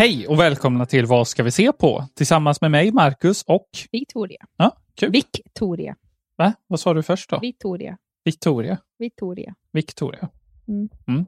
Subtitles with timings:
[0.00, 2.08] Hej och välkomna till Vad ska vi se på?
[2.14, 3.68] Tillsammans med mig, Marcus och...
[3.92, 4.46] Victoria.
[4.56, 5.10] Ja, kul.
[5.10, 5.96] Victoria.
[6.36, 6.52] Va?
[6.66, 7.38] Vad sa du först då?
[7.38, 7.96] Victoria.
[8.24, 8.78] Victoria.
[8.98, 9.54] Victoria.
[9.72, 10.28] Victoria.
[10.68, 10.88] Mm.
[11.08, 11.26] Mm.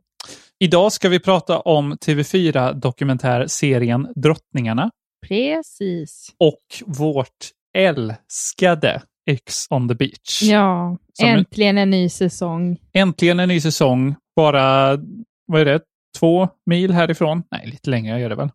[0.58, 4.90] Idag ska vi prata om TV4-dokumentärserien Drottningarna
[5.28, 6.34] Precis.
[6.38, 10.42] och vårt älskade X on the beach.
[10.42, 12.76] Ja, Som en- äntligen en ny säsong.
[12.92, 14.98] Äntligen en ny säsong, bara,
[15.46, 15.80] vad är det,
[16.18, 17.42] två mil härifrån?
[17.50, 18.50] Nej, lite längre är det väl?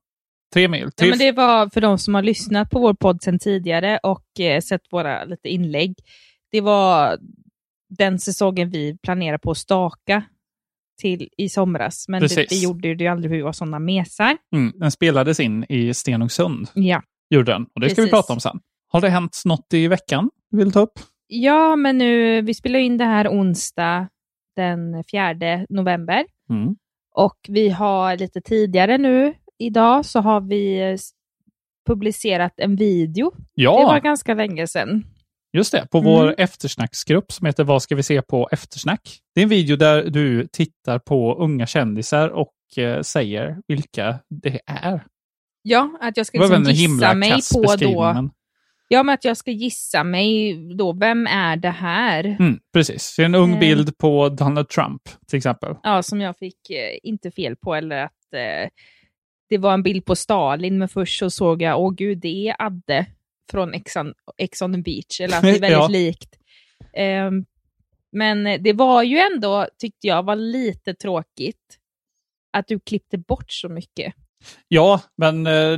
[0.53, 0.81] Tre mil?
[0.81, 1.09] Ja, Tre...
[1.09, 4.61] men det var för de som har lyssnat på vår podd sedan tidigare och eh,
[4.61, 5.95] sett våra lite inlägg.
[6.51, 7.17] Det var
[7.89, 10.23] den säsongen vi planerade på att staka
[11.01, 12.49] till i somras, men det, Precis.
[12.49, 14.37] det gjorde det aldrig vi var sådana mesar.
[14.55, 17.01] Mm, den spelades in i Stenungsund, Ja.
[17.29, 17.65] gjorde den.
[17.75, 18.11] Och det ska vi Precis.
[18.11, 18.59] prata om sen.
[18.87, 20.99] Har det hänt något i veckan du vill ta upp?
[21.29, 24.07] ja, men nu, vi spelar in det här onsdag
[24.55, 26.25] den 4 november.
[26.49, 26.75] Mm.
[27.15, 30.97] Och vi har lite tidigare nu, idag, så har vi eh,
[31.87, 33.31] publicerat en video.
[33.53, 35.05] Ja, Det var ganska länge sedan.
[35.53, 35.87] just det.
[35.91, 36.35] På vår Mm.
[36.37, 39.01] eftersnacksgrupp som heter Vad ska vi se på eftersnack?
[39.35, 44.59] Det är en video där du tittar på unga kändisar och eh, säger vilka det
[44.65, 45.03] är.
[45.61, 48.29] Ja, att jag ska liksom gissa mig på då.
[48.89, 52.23] Ja, men att jag ska gissa mig då, vem är det här?
[52.39, 53.15] Mm, precis.
[53.15, 53.59] Det är en ung Eh.
[53.59, 55.75] bild på Donald Trump till exempel.
[55.83, 58.69] Ja, som jag fick eh, inte fel på, eller att eh,
[59.49, 62.55] det var en bild på Stalin, men först så såg jag, åh gud, det är
[62.59, 63.05] Adde
[63.51, 65.87] från Ex on, Ex on the beach, eller att det är väldigt Ja.
[65.87, 66.29] likt.
[66.93, 67.45] Ehm,
[68.11, 71.77] men det var ju ändå, tyckte jag, var lite tråkigt
[72.53, 74.13] att du klippte bort så mycket.
[74.67, 75.77] Ja, men eh,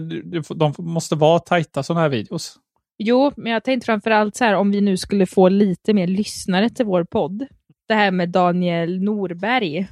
[0.56, 2.56] de måste vara tajta sådana här videos.
[2.98, 6.70] Jo, men jag tänkte framförallt så här, om vi nu skulle få lite mer lyssnare
[6.70, 7.48] till vår podd.
[7.88, 9.88] Det här med Daniel Norberg,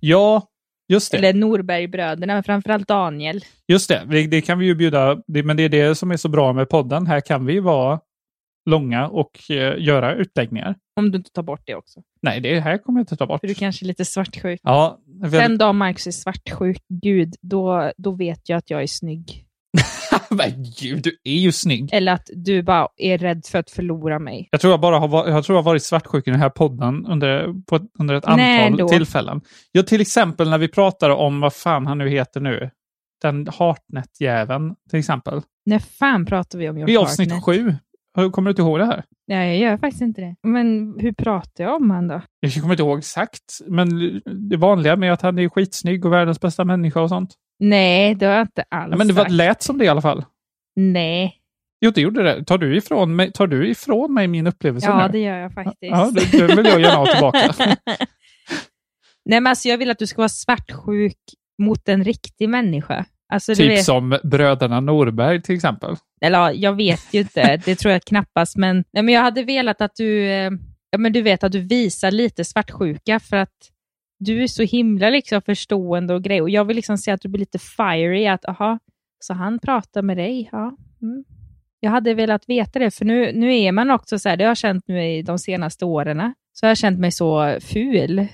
[0.00, 0.42] Ja,
[0.92, 1.18] just det.
[1.18, 3.44] eller Norbergbröderna, men framförallt Daniel.
[3.68, 6.52] Just det, det, kan vi ju bjuda, men det är det som är så bra
[6.52, 7.06] med podden.
[7.06, 8.00] Här kan vi vara
[8.70, 10.74] långa och eh, göra utläggningar.
[10.96, 12.02] Om du inte tar bort det också.
[12.22, 13.40] Nej, det här kommer jag inte ta bort.
[13.40, 14.60] För du kanske är lite svartsjuk.
[14.62, 18.86] Ja, väl- Den dag Marcus är svartsjuk, gud, då, då vet jag att jag är
[18.86, 19.44] snygg.
[20.36, 21.88] men gud, du är ju snygg.
[21.92, 24.48] Eller att du bara är rädd för att förlora mig.
[24.50, 27.54] Jag tror jag bara har, jag tror jag varit svartsjuk i den här podden under,
[27.66, 28.88] på, under ett Nej, antal då.
[28.88, 29.40] tillfällen.
[29.72, 32.70] Ja, till exempel när vi pratar om vad fan han nu heter nu.
[33.22, 35.40] Den Hartnett-jäveln, till exempel.
[35.66, 37.44] När fan pratar vi om George I avsnitt Hartnett?
[38.16, 38.30] sju.
[38.30, 39.04] Kommer du inte ihåg det här?
[39.28, 40.34] Nej, jag gör faktiskt inte det.
[40.42, 42.20] Men hur pratar jag om han då?
[42.40, 44.20] Jag kommer inte ihåg exakt, men
[44.50, 47.34] det vanliga med att han är skitsnygg och världens bästa människa och sånt.
[47.58, 49.32] Nej, det har jag inte alls Ja, men det var, sagt.
[49.32, 50.24] lät som det i alla fall.
[50.76, 51.38] Nej.
[51.84, 52.44] Jo, det gjorde det.
[52.44, 55.12] Tar du ifrån mig, tar du ifrån mig min upplevelse Ja, nu?
[55.12, 55.78] det gör jag faktiskt.
[55.80, 57.54] Ja, det, det vill jag gärna ha tillbaka.
[59.24, 61.18] Nej, men alltså jag vill att du ska vara svartsjuk
[61.62, 63.04] mot en riktig människa.
[63.32, 65.96] Alltså, typ vet, som bröderna Norberg till exempel.
[66.24, 69.42] eller ja, jag vet ju inte, det tror jag knappast, men, nej, men jag hade
[69.42, 70.50] velat att du, eh,
[70.90, 73.52] ja, men du vet att du visar lite svartsjuka för att
[74.24, 77.28] du är så himla liksom förstående och grej och jag vill liksom se att du
[77.28, 78.78] blir lite fiery, att aha,
[79.18, 80.76] så han pratar med dig, ja.
[81.02, 81.24] Mm.
[81.80, 84.50] Jag hade velat veta det, för nu, nu är man också så här, det har
[84.50, 88.26] jag känt nu i de senaste åren, så har jag känt mig så ful.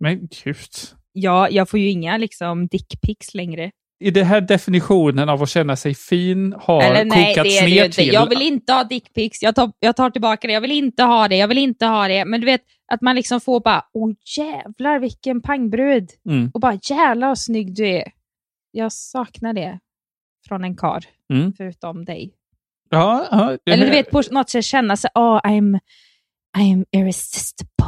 [0.00, 0.68] Men gud.
[1.12, 3.70] Ja, jag får ju inga liksom dickpics längre.
[4.04, 7.62] I den här definitionen av att känna sig fin har Eller nej, kokats det är
[7.68, 7.96] det ner inte.
[7.96, 8.12] till...
[8.12, 9.42] Jag vill inte ha dickpics.
[9.42, 10.52] Jag tar, jag tar tillbaka det.
[10.54, 11.36] Jag vill inte ha det.
[11.36, 12.24] Jag vill inte ha det.
[12.24, 12.60] Men du vet,
[12.92, 16.10] att man liksom får bara, åh jävlar vilken pangbrud.
[16.28, 16.50] Mm.
[16.54, 18.04] Och bara, jävlar vad snygg du är.
[18.70, 19.78] Jag saknar det
[20.48, 21.52] från en kar Mm.
[21.56, 22.32] förutom dig.
[22.90, 25.78] Ja, ja, det- Eller du vet, på något sätt känna sig, oh, I'm,
[26.58, 27.84] I'm irresistible.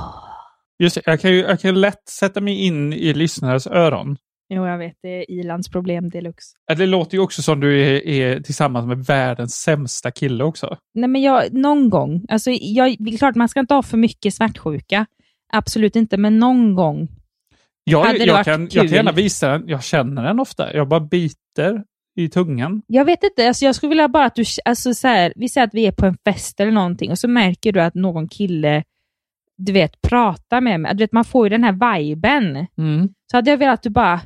[0.78, 4.16] Just det, jag kan ju jag kan lätt sätta mig in i lyssnares öron.
[4.48, 6.56] Jo, jag vet, det är Ilans problem deluxe.
[6.76, 10.76] Det låter ju också som du är, är tillsammans med världens sämsta kille också.
[10.94, 12.24] Nej, men jag, någon gång.
[12.28, 15.06] Alltså, jag, det är klart, man ska inte ha för mycket svartsjuka.
[15.52, 17.08] Absolut inte, men någon gång.
[17.84, 18.88] Jag, Hade det jag, varit kan, jag kul?
[18.88, 19.68] kan gärna visa den.
[19.68, 20.74] Jag känner den ofta.
[20.74, 21.82] Jag bara biter
[22.16, 22.82] i tungan.
[22.86, 25.66] Jag vet inte, alltså jag skulle vilja bara att du, alltså så här, vi säger
[25.66, 28.84] att vi är på en fest eller någonting och så märker du att någon kille,
[29.56, 30.94] du vet, pratar med mig.
[30.94, 32.66] Du vet, man får ju den här viben.
[32.78, 33.08] Mm.
[33.30, 34.20] Så hade jag velat att du bara,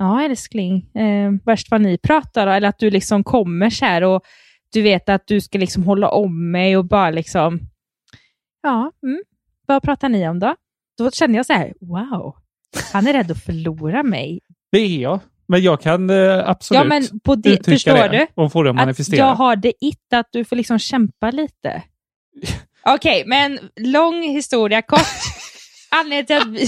[0.00, 2.46] ja älskling, eh, värst vad ni pratar.
[2.46, 4.22] Eller att du liksom kommer så här och
[4.72, 7.60] du vet att du ska liksom hålla om mig och bara liksom,
[8.62, 9.22] ja, mm,
[9.66, 10.54] vad pratar ni om då?
[10.98, 12.36] Då känner jag så här, wow,
[12.92, 14.40] han är rädd att förlora mig.
[14.72, 15.20] Det är jag.
[15.48, 18.42] Men jag kan eh, absolut Ja, men på det, uttrycka förstår det du?
[18.42, 19.16] och få det att Att manifestera.
[19.26, 21.82] jag har det it, att du får liksom kämpa lite.
[22.82, 25.29] Okej, men lång historia kort.
[25.96, 26.66] Anledningen till att vi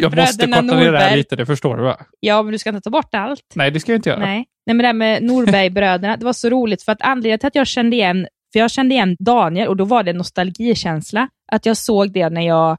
[0.02, 1.96] jag måste korta ner det här lite, det förstår du va?
[2.20, 3.42] Ja, men du ska inte ta bort allt.
[3.54, 4.20] Nej, det ska jag inte göra.
[4.20, 4.44] Nej.
[4.66, 7.54] Nej, men det här med Norbergbröderna, det var så roligt för att anledningen till att
[7.54, 11.28] jag kände igen, för jag kände igen Daniel och då var det en nostalgikänsla.
[11.52, 12.76] Att jag såg det när jag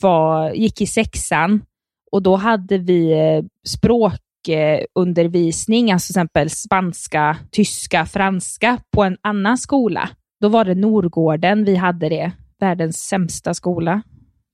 [0.00, 1.62] var, gick i sexan
[2.12, 9.58] och då hade vi eh, språkundervisning, alltså till exempel spanska, tyska, franska på en annan
[9.58, 10.10] skola.
[10.40, 14.02] Då var det Norgården vi hade det, världens sämsta skola.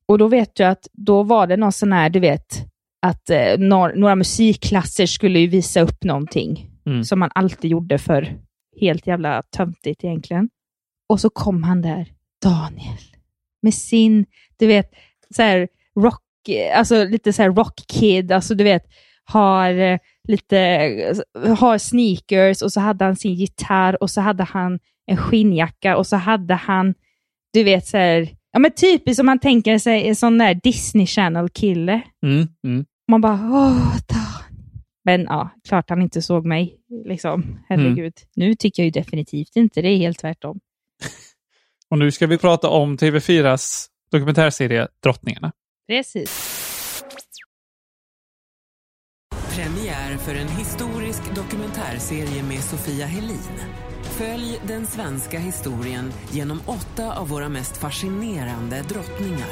[0.07, 2.67] Och då vet du att då var det någon sån här, du vet,
[3.07, 7.05] att eh, några, några musikklasser skulle ju visa upp någonting Mm.
[7.05, 8.37] som man alltid gjorde för
[8.81, 10.49] helt jävla töntigt egentligen.
[11.09, 12.07] Och så kom han där,
[12.43, 12.99] Daniel,
[13.63, 14.27] med sin,
[14.59, 14.91] du vet,
[15.37, 15.69] så här
[16.01, 16.23] rock,
[16.75, 18.83] alltså lite så här rockkid, alltså du vet,
[19.25, 20.57] har eh, lite,
[21.59, 26.07] har sneakers och så hade han sin gitarr och så hade han en skinnjacka och
[26.07, 26.95] så hade han,
[27.53, 31.07] du vet så här, ja men typiskt som man tänker sig en sån där Disney
[31.07, 32.03] Channel-kille.
[32.27, 32.85] Mm, mm.
[33.11, 34.43] Man bara, åh, Dan.
[35.05, 36.77] Men ja, klart han inte såg mig.
[37.05, 37.59] Liksom.
[37.69, 38.13] Herregud.
[38.37, 40.61] Nu tycker jag ju definitivt inte det, är helt tvärtom.
[41.91, 45.53] Och nu ska vi prata om TV4s dokumentärserie Drottningarna.
[45.89, 46.63] Precis.
[49.55, 53.92] Premiär för en historisk dokumentärserie med Sofia Helin.
[54.23, 59.49] Följ den svenska historien genom åtta av våra mest fascinerande drottningar.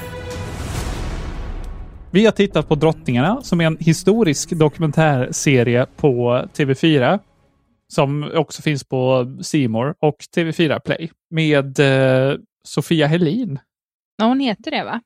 [2.12, 7.18] Vi har tittat på Drottningarna som är en historisk dokumentärserie på TV4
[7.88, 13.58] som också finns på Simor och TV4 Play med eh, Sofia Helin.
[14.16, 15.00] Ja, hon heter det va?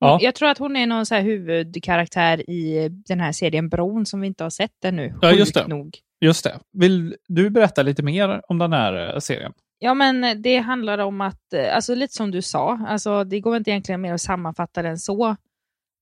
[0.00, 0.18] Hon, Ja.
[0.22, 4.20] Jag tror att hon är någon så här huvudkaraktär i den här serien Bron som
[4.20, 5.14] vi inte har sett ännu.
[5.22, 5.66] Ja, just det.
[5.68, 5.98] Nog.
[6.22, 6.58] Just det.
[6.72, 9.52] Vill du berätta lite mer om den här eh, serien?
[9.78, 13.40] Ja, men eh, det handlar om att, eh, alltså lite som du sa, alltså det
[13.40, 15.36] går inte egentligen mer att sammanfatta den så.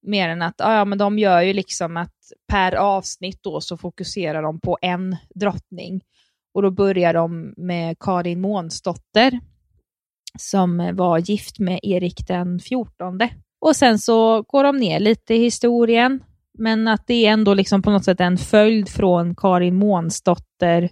[0.06, 2.14] Mer än att, ah, ja, men de gör ju liksom att
[2.49, 6.00] per avsnitt då så fokuserar de på en drottning.
[6.55, 9.40] Och då börjar de med Karin Månsdotter
[10.38, 13.19] som var gift med Erik den 14.
[13.61, 16.25] Och sen så går de ner lite i historien,
[16.61, 20.91] men att det är ändå liksom på något sätt en följd från Karin Månsdotter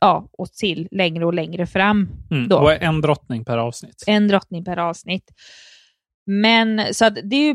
[0.00, 2.08] ja, och till längre och längre fram.
[2.30, 2.48] Mm.
[2.48, 2.58] Då.
[2.58, 4.04] Och en drottning per avsnitt.
[4.06, 5.24] En drottning per avsnitt.
[6.26, 7.54] Men så att det är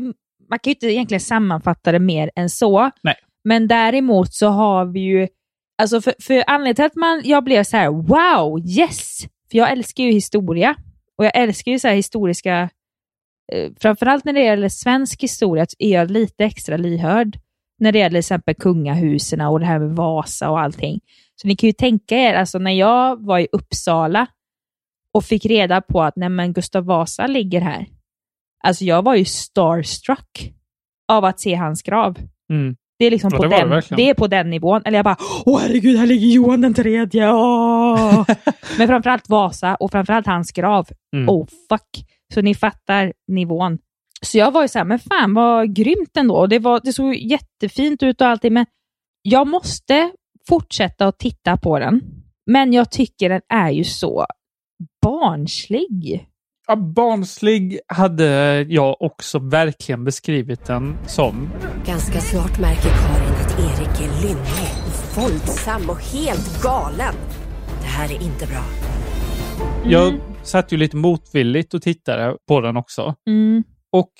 [0.50, 2.90] man kan ju inte egentligen sammanfatta det mer än så.
[3.02, 3.16] Nej.
[3.44, 5.28] Men däremot så har vi ju,
[5.82, 9.20] alltså för, för anledningen till att man, jag blev så här, wow, yes!
[9.50, 10.76] För jag älskar ju historia.
[11.18, 12.70] Och jag älskar ju så historiska,
[13.52, 17.38] eh, framförallt när det gäller svensk historia, är jag lite extra lyhörd.
[17.78, 21.00] När det gäller till exempel kungahusen och det här med Vasa och allting.
[21.36, 24.26] Så ni kan ju tänka er, alltså när jag var i Uppsala
[25.12, 27.86] och fick reda på att nej men Gustav Vasa ligger här.
[28.64, 30.52] Alltså jag var ju starstruck
[31.08, 32.18] av att se hans grav.
[32.50, 32.76] Mm.
[32.98, 33.96] Det är liksom Ja, på, det det den, verkligen.
[33.96, 34.82] det är på den nivån.
[34.84, 37.32] Eller jag bara, åh herregud, här ligger Johan den tredje.
[37.32, 38.24] Åh!
[38.78, 40.88] Men framförallt Vasa och framförallt hans grav.
[41.16, 41.28] Mm.
[41.28, 42.06] Oh fuck.
[42.34, 43.78] Så ni fattar nivån.
[44.24, 46.36] Så jag var ju så här, men fan vad grymt ändå.
[46.36, 48.66] Och det, var, det såg jättefint ut och allting, men
[49.22, 50.10] jag måste
[50.48, 52.00] fortsätta att titta på den.
[52.50, 54.26] Men jag tycker den är ju så
[55.02, 56.28] barnslig.
[56.66, 58.26] Ja, barnslig hade
[58.68, 61.48] jag också verkligen beskrivit den som.
[61.86, 64.74] Ganska snart märker Karin att Erik är lynnig,
[65.16, 67.14] våldsam och helt galen.
[67.80, 68.64] Det här är inte bra.
[69.84, 70.20] Jag Mm.
[70.42, 73.14] satt ju lite motvilligt och tittade på den också.
[73.28, 73.64] Mm.
[73.94, 74.10] Och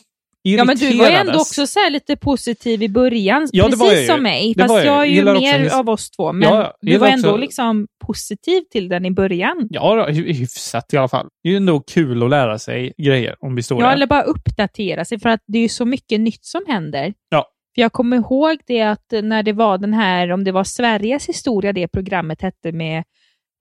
[0.46, 3.80] Ja, men du var ju ändå också så här lite positiv i början, Ja, precis
[3.92, 4.54] jag som mig.
[4.56, 4.86] Det Fast jag.
[4.86, 6.32] jag är ju gillar också mer his- av oss två.
[6.32, 9.68] Men Ja, du var ändå också- liksom positiv till den i början.
[9.70, 11.26] Ja, hyfsat i alla fall.
[11.42, 13.86] Det är ju ändå kul att lära sig grejer om historia.
[13.86, 17.14] Ja, eller bara uppdatera sig för att det är ju så mycket nytt som händer.
[17.28, 17.46] Ja.
[17.74, 21.28] För jag kommer ihåg det att när det var den här, om det var Sveriges
[21.28, 23.04] historia det programmet hette med,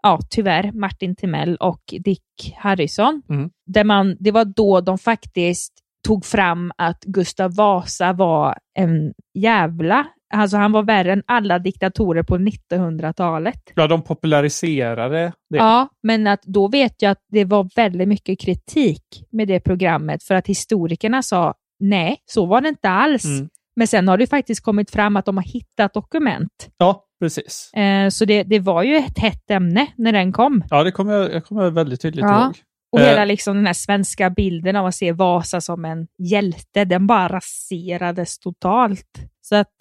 [0.03, 3.21] ja tyvärr, Martin Timell och Dick Harrison.
[3.29, 3.49] Mm.
[3.65, 5.73] Där man, det var då de faktiskt
[6.07, 12.23] tog fram att Gustav Vasa var en jävla, alltså han var värre än alla diktatorer
[12.23, 13.59] på 1900-talet.
[13.75, 15.17] Ja, de populariserade
[15.49, 15.57] det.
[15.57, 20.23] Ja, men att då vet jag att det var väldigt mycket kritik med det programmet
[20.23, 23.25] för att historikerna sa nej, så var det inte alls.
[23.25, 23.49] Mm.
[23.75, 26.69] Men sen har det faktiskt kommit fram att de har hittat dokument.
[26.77, 27.73] Ja, precis.
[27.73, 30.63] Eh, så det, det var ju ett hett ämne när den kom.
[30.69, 32.43] Ja, det kommer jag, jag kommer väldigt tydligt Ja.
[32.45, 32.55] ihåg.
[32.93, 33.07] Och Eh.
[33.09, 37.27] hela liksom den här svenska bilden av att se Vasa som en hjälte, den bara
[37.27, 39.09] raserades totalt.
[39.41, 39.71] Så att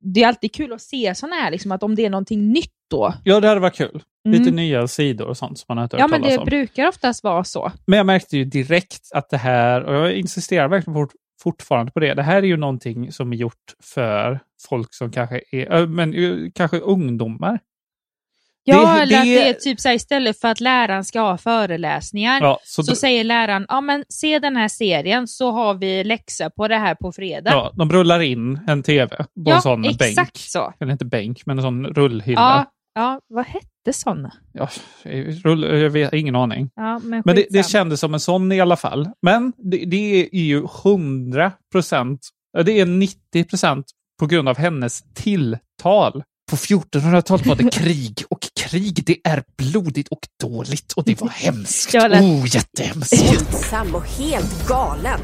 [0.00, 2.72] det är alltid kul att se sådana här, liksom, att om det är någonting nytt
[2.90, 3.14] då.
[3.24, 4.02] Ja, det hade varit kul.
[4.28, 4.54] Lite Mm.
[4.56, 6.44] nya sidor och sånt som man inte har Ja, hört men det om.
[6.44, 7.72] brukar oftast vara så.
[7.86, 12.00] Men jag märkte ju direkt att det här, och jag insisterar verkligen fort, fortfarande på
[12.00, 16.14] det, det här är ju någonting som är gjort för folk som kanske är, men
[16.54, 17.60] kanske ungdomar.
[18.64, 21.38] Ja, Det- eller att det- är typ så här, istället för att läraren ska ha
[21.38, 26.04] föreläsningar Ja, så, så säger läraren, ja men se den här serien så har vi
[26.04, 27.50] läxa på det här på fredag.
[27.50, 30.30] ja, de rullar in en tv på Ja, en sån exakt bänk.
[30.36, 30.72] så.
[30.80, 32.40] Eller inte bänk, men en sån rullhylla.
[32.40, 34.32] Ja, ja, vad hette sådana?
[34.52, 34.68] Ja,
[35.44, 36.70] rull, jag vet, ingen aning.
[36.76, 39.08] Ja, men Men det, det kändes som en sån i alla fall.
[39.22, 42.20] Men det, det är ju 100 procent,
[42.64, 43.86] det är 90 procent
[44.20, 46.22] på grund av hennes tilltal.
[46.50, 48.38] På 1400-talet var det krig och
[48.72, 51.94] krig det är blodigt och dåligt och det var hemskt.
[51.94, 53.12] Ja, eller- Oh, jättehemskt.
[53.28, 55.20] Våldsam och helt galen.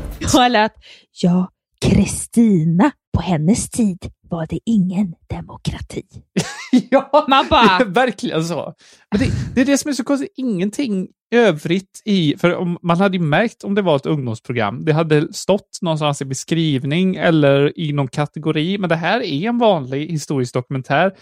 [0.47, 0.75] Eller att,
[1.23, 1.49] ja,
[1.81, 3.99] Kristina, på hennes tid
[4.31, 6.03] var det ingen demokrati.
[6.91, 8.75] ja, Man bara- det är verkligen så.
[9.11, 10.33] Men det, det är det som är så konstigt.
[10.37, 12.35] Ingenting övrigt i...
[12.39, 14.85] För om, man hade ju märkt om det var ett ungdomsprogram.
[14.85, 18.79] Det hade stått någonstans i beskrivning eller i någon kategori.
[18.79, 21.13] Men det här är en vanlig historisk dokumentär.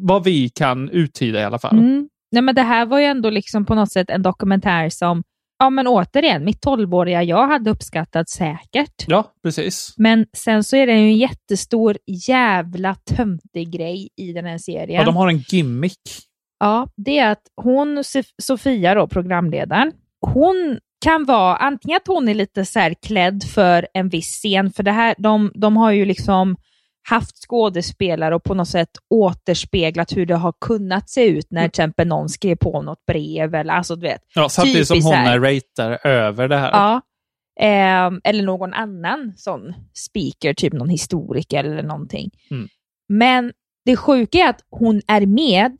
[0.00, 1.78] Vad vi kan uttyda i alla fall.
[1.78, 2.08] Mm.
[2.32, 5.22] Nej, men det här var ju ändå liksom på något sätt en dokumentär som,
[5.58, 9.04] ja men återigen, mitt 12-åriga jag hade uppskattat säkert.
[9.06, 9.94] Ja, precis.
[9.96, 11.96] Men sen så är det ju en jättestor
[12.28, 15.00] jävla töntig grej i den här serien.
[15.00, 16.00] Ja, de har en gimmick.
[16.60, 22.28] Ja, det är att hon, Sof- Sofia då, programledaren, hon kan vara antingen att hon
[22.28, 26.04] är lite så klädd för en viss scen, för det här, de, de har ju
[26.04, 26.56] liksom
[27.08, 31.68] haft skådespelare och på något sätt återspeglat hur det har kunnat se ut när till
[31.68, 34.20] exempel någon skrev på något brev eller alltså du vet.
[34.34, 35.24] Ja, samtidigt som hon här.
[35.24, 36.70] narratar över det här.
[36.70, 37.00] Ja.
[37.60, 42.30] Ehm, eller någon annan sån speaker, typ någon historiker eller någonting.
[42.50, 42.68] Mm.
[43.08, 43.52] Men
[43.84, 45.76] det sjuka är att hon är med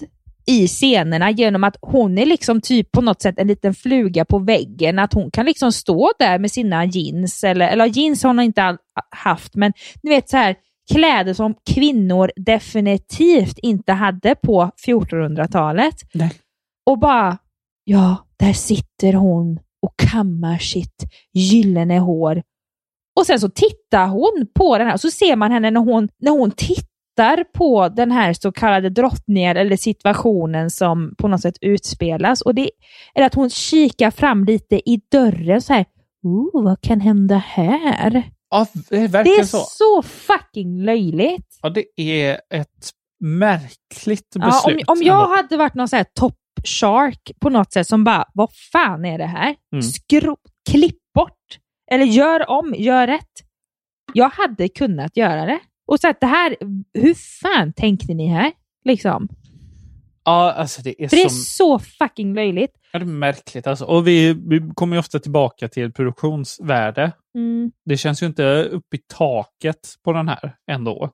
[0.47, 4.38] i scenerna genom att hon är liksom typ på något sätt en liten fluga på
[4.38, 4.99] väggen.
[4.99, 8.62] Att hon kan liksom stå där med sina jeans, eller, eller jeans har hon inte
[8.62, 8.76] all,
[9.11, 10.56] haft, men ni vet så här
[10.92, 15.95] kläder som kvinnor definitivt inte hade på 1400-talet.
[16.14, 16.33] Nej.
[16.87, 17.38] Och bara,
[17.85, 21.04] ja, där sitter hon och kammar sitt
[21.35, 22.42] gyllene hår.
[23.18, 26.09] Och sen så tittar hon på den här, och så ser man henne när hon,
[26.21, 31.57] när hon tittar på den här så kallade drottningen eller situationen som på något sätt
[31.61, 32.40] utspelas.
[32.40, 32.71] Och det
[33.14, 35.85] är att hon kikar fram lite i dörren så här,
[36.23, 38.30] oh, vad kan hända här?
[38.50, 39.59] Ja, det är Det verkligen är så.
[39.59, 41.59] så fucking löjligt.
[41.62, 42.90] Ja, det är ett
[43.21, 44.35] märkligt beslut.
[44.35, 45.37] Ja, om, om jag ändå.
[45.37, 49.19] hade varit någon så här top shark på något sätt som bara, vad fan är
[49.19, 49.55] det här?
[49.73, 49.83] Mm.
[49.83, 50.37] Skro
[50.71, 51.59] klipp bort.
[51.90, 53.33] Eller gör om, gör rätt.
[54.12, 55.59] Jag hade kunnat göra det.
[55.87, 56.57] Och så att det här,
[56.95, 58.52] hur fan tänkte ni här?
[58.85, 59.28] Liksom.
[60.25, 61.38] Ja, alltså det är För det är som...
[61.38, 62.73] så fucking löjligt.
[62.92, 63.85] Ja, det är märkligt alltså.
[63.85, 67.12] Och vi, vi kommer ju ofta tillbaka till produktionsvärde.
[67.35, 67.71] Mm.
[67.85, 71.11] Det känns ju inte upp i taket på den här ändå.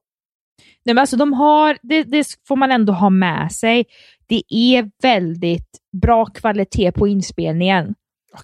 [0.85, 3.85] Nej, men alltså de har, det, det får man ändå ha med sig.
[4.27, 7.95] Det är väldigt bra kvalitet på inspelningen.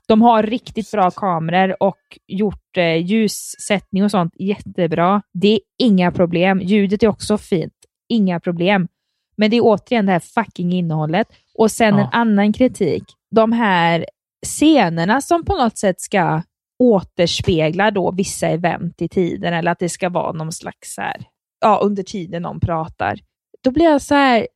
[0.09, 5.23] De har riktigt bra kameror och gjort eh, ljussättning och sånt jättebra.
[5.33, 6.61] Det är inga problem.
[6.61, 7.75] Ljudet är också fint.
[8.09, 8.89] Inga problem.
[9.37, 11.29] Men det är återigen det här fucking innehållet.
[11.61, 12.01] Och sen Ja.
[12.01, 13.05] en annan kritik.
[13.31, 14.07] De här
[14.47, 16.43] scenerna som på något sätt ska
[16.79, 21.25] återspegla då vissa event i tiden eller att det ska vara någon slags så här,
[21.61, 23.19] ja, under tiden de pratar.
[23.65, 24.47] Då blir jag så här,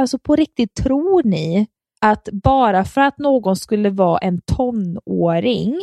[0.00, 1.66] alltså på riktigt, tror ni
[2.00, 5.80] att bara för att någon skulle vara en tonåring,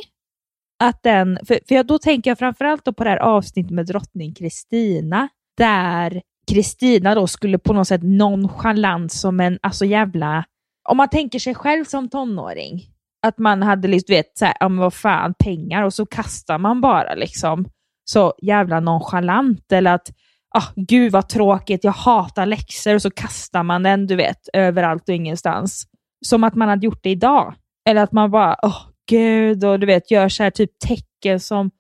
[0.84, 3.86] att den, för, för jag, då tänker jag framförallt då på det här avsnittet med
[3.86, 6.22] drottning Kristina, där
[6.52, 10.46] Kristina då skulle på något sätt nonchalant som en, alltså jävla,
[10.90, 12.82] om man tänker sig själv som tonåring,
[13.28, 16.58] att man hade liksom, vet, så här, ja men vad fan, pengar och så kastar
[16.58, 17.66] man bara liksom
[18.04, 20.12] så jävla nonchalant eller att
[20.56, 25.10] ah, gud vad tråkigt, jag hatar läxor och så kastar man den, du vet, överallt
[25.10, 25.88] och ingenstans.
[26.26, 27.54] Som att man hade gjort det idag.
[27.90, 28.78] Eller att man bara, åh
[29.10, 31.72] gud, och du vet, gör så här typ tecken som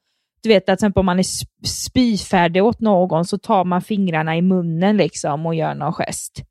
[0.43, 1.25] du vet att till exempel om man är
[1.67, 6.43] spyfärdig åt någon så tar man fingrarna i munnen liksom och gör någon gest.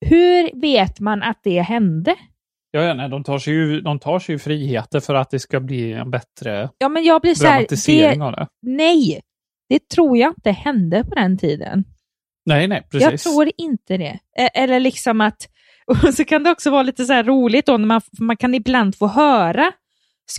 [0.00, 2.14] Hur vet man att det hände?
[2.70, 5.38] Ja, ja, nej, de, tar sig ju, de tar sig ju friheter för att det
[5.40, 8.46] ska bli en bättre Ja, men jag blir så här, dramatisering det, av det.
[8.62, 9.20] nej,
[9.68, 11.84] det tror jag inte hände på den tiden.
[12.46, 13.10] Nej, nej, precis.
[13.10, 14.18] Jag tror inte det.
[14.38, 15.48] E- Eller liksom att,
[15.86, 18.54] och så kan det också vara lite så här roligt då, när man, man kan
[18.54, 19.72] ibland få höra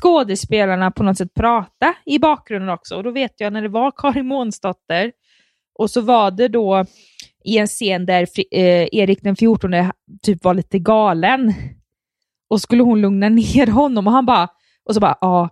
[0.01, 2.95] skådespelarna på något sätt prata i bakgrunden också.
[2.95, 5.11] Och då vet jag när det var Karin Månsdotter
[5.79, 6.85] och så var det då
[7.45, 9.71] i en scen där eh, Erik den 14
[10.21, 11.53] typ var lite galen.
[12.49, 14.47] Och skulle hon lugna ner honom och han bara,
[14.85, 15.49] och så bara, ja,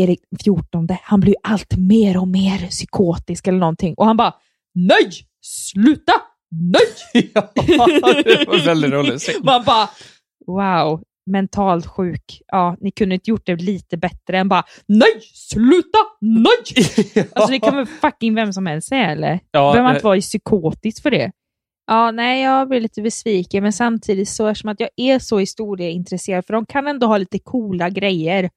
[0.00, 3.94] Erik den 14, han blir allt mer och mer psykotisk eller någonting.
[3.94, 4.34] Och han bara,
[4.74, 5.10] nej,
[5.40, 6.12] sluta,
[6.50, 7.30] nej!
[7.34, 7.76] ja, det
[8.46, 9.44] var väldigt roligt.
[9.44, 9.88] Man bara,
[10.46, 12.42] wow, mentalt sjuk.
[12.46, 17.26] Ja, ni kunde inte gjort det lite bättre än bara, nej, sluta, nej!
[17.32, 19.40] Alltså det kan väl fucking vem som helst säga eller?
[19.50, 21.32] Ja, Behöver man eh, inte vara psykotisk för det?
[21.86, 26.46] Ja, nej, jag blir lite besviken, men samtidigt så eftersom att jag är så historieintresserad,
[26.46, 28.50] för de kan ändå ha lite coola grejer.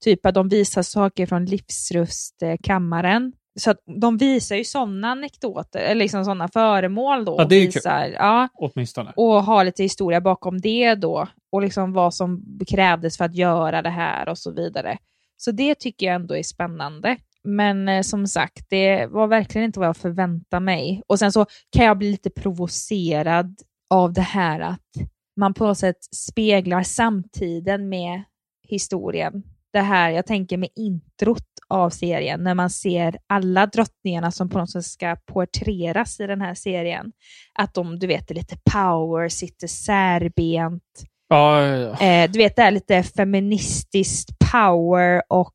[0.00, 3.32] Typ att de visar saker från livsrustkammaren.
[3.58, 7.34] Så att de visar ju sådana anekdoter, eller liksom sådana föremål då.
[7.38, 9.12] Ja, det är visar, ja, Åtminstone.
[9.16, 11.28] och ha lite historia bakom det då.
[11.52, 14.98] Och liksom vad som krävdes för att göra det här och så vidare.
[15.36, 17.16] Så det tycker jag ändå är spännande.
[17.44, 21.02] Men eh, som sagt, det var verkligen inte vad jag förväntade mig.
[21.06, 23.56] Och sen så kan jag bli lite provocerad
[23.90, 28.22] av det här att man på något sätt speglar samtiden med
[28.68, 29.42] historien.
[29.72, 34.58] Det här, jag tänker med introt av serien, när man ser alla drottningarna som på
[34.58, 37.12] något sätt ska porträtteras i den här serien.
[37.54, 40.82] Att de, du vet, är lite power, sitter särbent.
[41.28, 42.06] Ja, ja, ja.
[42.06, 45.54] Eh, du vet, det är lite feministiskt power och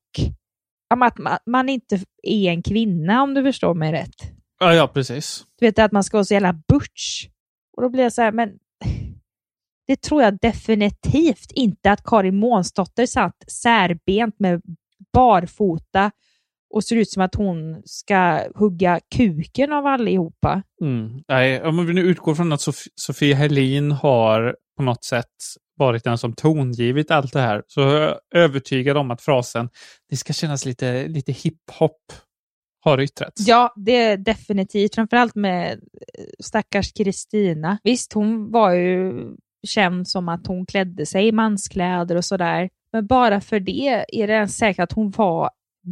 [0.89, 4.15] att man, man inte är en kvinna om du förstår mig rätt.
[4.59, 5.45] ja, ja precis.
[5.59, 7.27] Du vet att man ska vara så jävla butch.
[7.77, 8.49] Och då blir jag så här, men
[9.87, 14.61] det tror jag definitivt inte att Karin Månsdotter satt särbent med
[15.13, 16.11] barfota
[16.73, 20.63] och ser ut som att hon ska hugga kuken av allihopa.
[20.81, 21.23] Mm.
[21.27, 25.25] Nej, om vi nu utgår från att Sof- Sofia Helin har på något sätt
[25.77, 29.69] varit den som tongivit allt det här, så är jag övertygad om att frasen
[30.09, 32.13] det ska kännas lite, lite hiphop
[32.83, 33.47] har yttrats.
[33.47, 34.95] Ja, det är definitivt.
[34.95, 37.77] Framförallt med eh, stackars Kristina.
[37.83, 39.13] Visst, hon var ju
[39.67, 42.69] känd som att hon klädde sig i manskläder och sådär.
[42.93, 45.49] Men bara för det är det ens säkert att hon var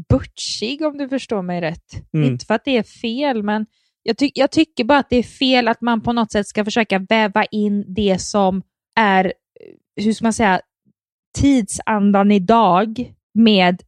[0.09, 2.13] butchig om du förstår mig rätt.
[2.13, 2.27] Mm.
[2.31, 3.65] Inte för att det är fel, men
[4.03, 6.65] jag, ty- jag tycker bara att det är fel att man på något sätt ska
[6.65, 8.61] försöka väva in det som
[8.99, 9.31] är, eh,
[10.05, 10.61] hur ska man säga,
[11.37, 13.81] tidsandan idag med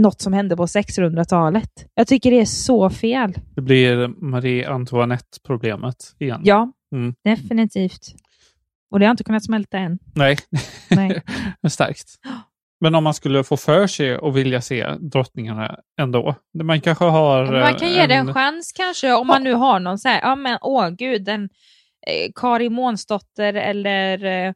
[0.00, 1.70] något som hände på 1600-talet.
[1.94, 3.32] Jag tycker det är så fel.
[3.54, 6.40] Det blir Marie Antoinette-problemet igen.
[6.44, 7.14] Ja, Mm.
[7.24, 8.14] definitivt.
[8.90, 9.98] Och det har inte kunnat smälta än.
[10.14, 10.36] Nej,
[10.90, 11.22] Nej.
[11.68, 12.06] starkt.
[12.80, 16.34] Men om man skulle få för sig och vilja se drottningarna ändå.
[16.62, 17.60] Man kanske har...
[17.60, 20.20] Man kan ge det en en- chans kanske om man nu har någon så här,
[20.22, 21.44] ja men åh gud, den
[22.06, 24.52] eh, Kari Månsdotter eller eh,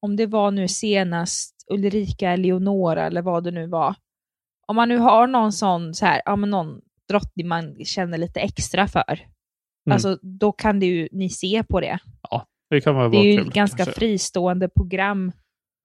[0.00, 3.94] om det var nu senast Ulrika Eleonora eller vad det nu var.
[4.66, 8.40] Om man nu har någon sån, så här, ja men någon drottning man känner lite
[8.40, 9.12] extra för.
[9.86, 9.94] Mm.
[9.94, 11.98] Alltså då kan det ju ni se på det.
[12.70, 13.94] Det kan vara Det är ju kul, ganska kanske.
[14.00, 15.32] fristående program.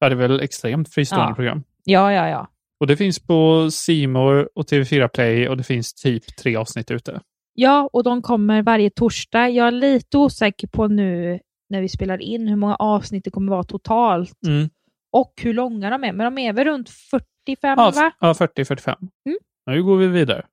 [0.00, 1.34] Ja, det är väl extremt fristående Ja.
[1.34, 1.62] program.
[1.84, 2.48] Ja, ja, ja.
[2.80, 7.20] Och det finns på Simor och TV4 Play och det finns typ tre avsnitt ute.
[7.54, 9.48] Ja, och de kommer varje torsdag.
[9.50, 11.40] Jag är lite osäker på nu
[11.70, 14.68] när vi spelar in hur många avsnitt det kommer vara totalt Mm.
[15.12, 16.12] och hur långa de är.
[16.12, 17.20] Men de är väl runt 45
[17.62, 18.12] Ja, va?
[18.20, 18.96] ja 40-45.
[19.26, 19.38] Mm.
[19.66, 20.46] Nu går vi vidare.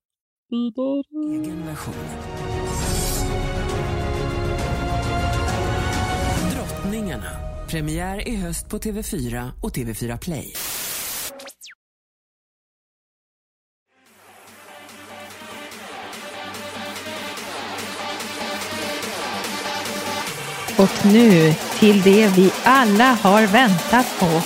[1.66, 1.94] Version.
[6.52, 7.32] Drottningarna.
[7.70, 10.54] Premiär i höst på TV4 och TV4 Play.
[20.80, 24.42] Och nu till det vi alla har väntat på.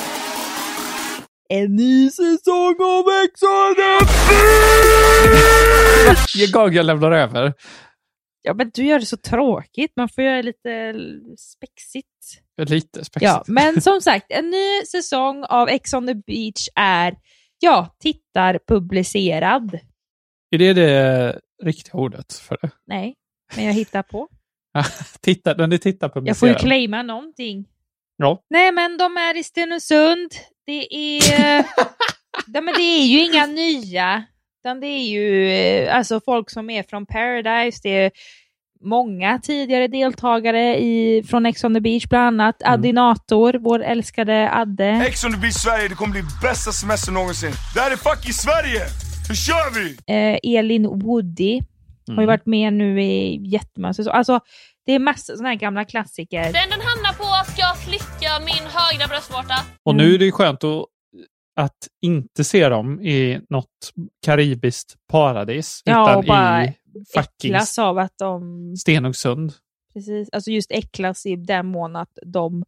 [1.49, 4.05] En ny säsong av Ex on the
[6.07, 7.53] Varje gång jag lämnar över.
[8.41, 9.91] Ja, men du gör det så tråkigt.
[9.95, 10.93] Man får göra lite
[11.37, 12.07] spexigt.
[12.61, 13.23] Lite spexigt.
[13.23, 17.15] Ja, men som sagt, en ny säsong av Ex on the beach är,
[17.59, 19.79] ja, tittar publicerad.
[20.51, 22.69] Är det det riktiga ordet för det?
[22.87, 23.15] Nej,
[23.55, 24.27] men jag hittar på.
[25.21, 27.65] Titta, när ni tittar på Jag får ju claima någonting.
[28.17, 28.43] Ja.
[28.49, 30.31] Nej, men de är i Stenungsund.
[30.65, 31.21] Det är...
[32.47, 34.23] Nej, men det är ju inga nya.
[34.63, 38.11] utan det är ju eh, alltså folk som är från Paradise, det är
[38.85, 42.73] många tidigare deltagare i, från Ex on the beach, bland annat Mm.
[42.73, 44.85] Addinator, vår älskade Adde.
[45.07, 47.51] Ex on the beach Sverige, det kommer bli bästa semester någonsin.
[47.75, 48.81] Det här är fucking Sverige!
[49.29, 49.97] Nu kör vi!
[50.13, 51.61] Eh, Elin Woody
[52.07, 54.17] har ju varit med nu i jättemånga säsonger.
[54.17, 54.39] Alltså,
[54.85, 56.43] det är massor sådana här gamla klassiker.
[56.43, 59.55] Den den hamnar på ska jag slicka min högra bröstvårta.
[59.83, 60.05] Och Mm.
[60.05, 60.85] nu är det ju skönt att,
[61.55, 63.91] att inte se dem i något
[64.25, 65.81] karibiskt paradis.
[65.85, 66.73] Ja, utan och bara i
[67.13, 69.53] fucking Äcklas av att de Stenungsund.
[69.93, 72.63] Precis, alltså just äcklas i den mån att de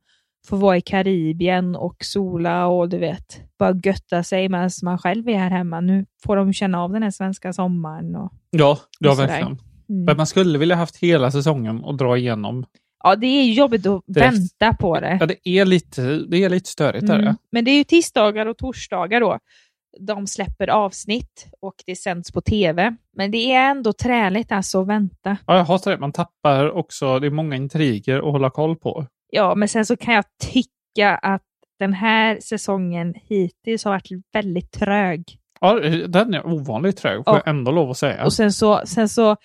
[0.48, 5.30] får vara i Karibien och sola och du vet, bara götta sig medan man själv
[5.30, 5.82] är här hemma.
[5.82, 8.16] Nu får de känna av den här svenska sommaren.
[8.16, 9.48] Och, Ja, ja Och verkligen.
[9.48, 9.58] mm.
[10.06, 12.66] Men man skulle vilja haft hela säsongen och dra igenom.
[13.04, 14.34] Ja, det är jobbigt att Direkt.
[14.34, 15.18] vänta på det.
[15.20, 17.04] Ja, det är lite, det är lite störigt.
[17.04, 17.22] Mm.
[17.26, 17.36] det.
[17.52, 19.40] Men det är ju tisdagar och torsdagar då.
[20.00, 22.96] De släpper avsnitt och det sänds på tv.
[23.18, 25.38] Men det är ändå träligt alltså att vänta.
[25.48, 25.98] Ja, jag hatar det.
[25.98, 29.06] Man tappar också, det är många intriger att hålla koll på.
[29.30, 31.42] Ja, men sen så kan jag tycka att
[31.80, 35.24] den här säsongen hittills har varit väldigt trög.
[35.62, 37.42] Ja, den är ovanligt trög, får Ja.
[37.46, 38.26] jag ändå lov att säga.
[38.26, 39.36] Och sen så, sen så,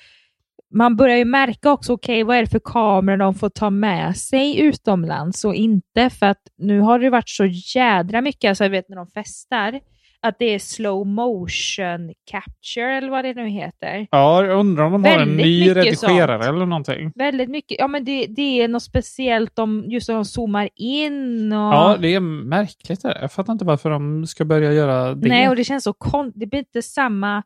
[0.74, 4.16] man börjar ju märka också, okej, vad är det för kameror de får ta med
[4.16, 6.10] sig utomlands och inte?
[6.10, 9.80] För att nu har det varit så jädra mycket, alltså jag vet när de festar,
[10.22, 14.06] att det är slow motion capture eller vad det nu heter.
[14.10, 16.48] Ja, jag undrar om de har en ny redigerare sånt.
[16.54, 17.12] eller någonting.
[17.14, 21.52] Väldigt mycket, ja men det, det är något speciellt om just när de zoomar in
[21.52, 21.58] och...
[21.74, 23.02] Ja, det är märkligt.
[23.02, 23.08] Det.
[23.08, 23.18] där.
[23.20, 25.28] Jag fattar inte varför de ska börja göra det.
[25.28, 27.42] Nej, och det känns så kon- Det blir inte samma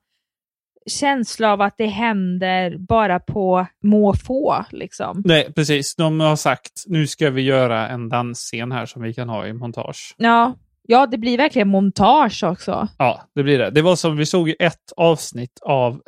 [0.86, 4.64] känsla av att det händer bara på måfå.
[4.70, 5.22] Liksom.
[5.24, 5.96] Nej, precis.
[5.96, 9.52] De har sagt nu ska vi göra en dansscen här som vi kan ha i
[9.52, 10.14] montage.
[10.16, 10.54] Ja,
[10.88, 12.88] ja, det blir verkligen montage också.
[12.98, 13.70] Ja, det blir det.
[13.70, 16.00] Det var som vi såg i ett avsnitt av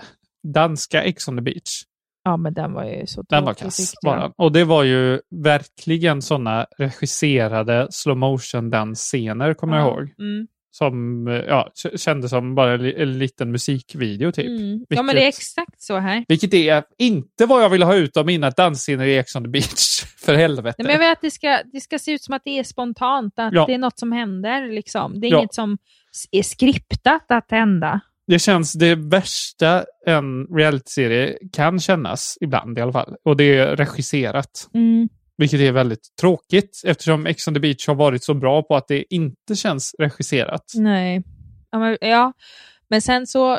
[0.54, 1.82] danska Ex on the beach.
[2.24, 4.12] Ja, men den var ju så Den var kass jag.
[4.18, 4.32] bara.
[4.36, 9.90] Och det var ju verkligen sådana regisserade slow motion dansscener, kommer jag Ja.
[9.90, 10.14] ihåg.
[10.18, 10.46] Mm.
[10.78, 14.46] Som eh, ja, kändes som bara en, li- en liten musikvideo typ.
[14.46, 14.84] Mm.
[14.88, 16.24] Ja, men det är exakt så här.
[16.28, 19.48] Vilket är inte vad jag vill ha ut av mina dansscener i Ex on the
[19.50, 20.02] beach.
[20.24, 20.74] För helvete.
[20.78, 22.64] Nej, men jag vet att det ska, det ska se ut som att det är
[22.64, 23.66] spontant, att Ja.
[23.66, 24.68] det är något som händer.
[24.74, 25.20] Liksom.
[25.20, 25.38] Det är Ja.
[25.38, 25.78] inget som
[26.30, 28.00] är skriptat att hända.
[28.26, 33.14] Det känns det värsta en realityserie kan kännas ibland i alla fall.
[33.24, 34.68] Och det är regisserat.
[34.74, 35.08] Mm.
[35.36, 38.88] Vilket är väldigt tråkigt eftersom Ex on the beach har varit så bra på att
[38.88, 40.64] det inte känns regisserat.
[40.74, 41.22] Nej.
[41.70, 42.32] Ja men, ja,
[42.88, 43.58] men sen så,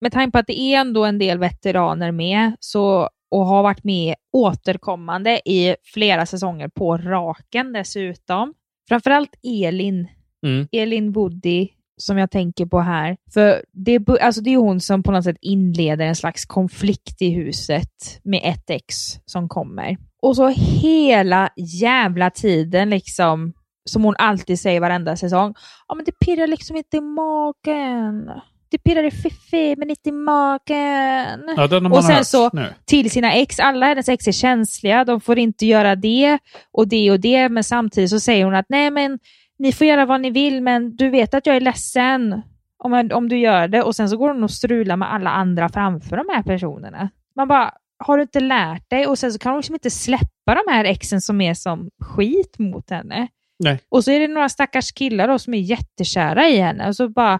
[0.00, 3.84] med tanke på att det är ändå en del veteraner med så, och har varit
[3.84, 8.54] med återkommande i flera säsonger på raken dessutom.
[8.88, 10.08] Framförallt Elin,
[10.42, 10.68] Mm.
[10.72, 13.16] Elin Woody som jag tänker på här.
[13.34, 17.30] För det, alltså det är hon som på något sätt inleder en slags konflikt i
[17.30, 18.94] huset med ett ex
[19.26, 19.96] som kommer.
[20.22, 20.48] Och så
[20.82, 23.52] hela jävla tiden liksom,
[23.84, 25.54] som hon alltid säger varenda säsong,
[25.88, 28.30] ja men det pirrar liksom inte i magen.
[28.70, 31.54] Det pirrar i fiffi men inte i magen.
[31.56, 32.74] Ja, den har man Och sen hört så nu.
[32.84, 36.38] till sina ex, alla hennes ex är känsliga, de får inte göra det
[36.72, 39.18] och det och det, men samtidigt så säger hon att nej men
[39.58, 42.42] ni får göra vad ni vill, men du vet att jag är ledsen
[42.78, 43.82] om, jag- om du gör det.
[43.82, 47.08] Och sen så går hon och strular med alla andra framför de här personerna.
[47.36, 49.06] Man bara, har du inte lärt dig?
[49.06, 52.58] Och sen så kan hon liksom inte släppa de här exen som är som skit
[52.58, 53.28] mot henne.
[53.64, 53.80] Nej.
[53.88, 57.08] Och så är det några stackars killar då som är jättekära i henne och så
[57.08, 57.38] bara